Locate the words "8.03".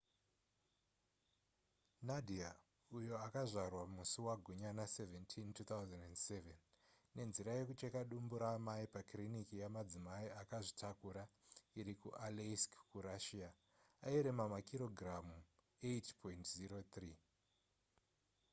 15.83-17.11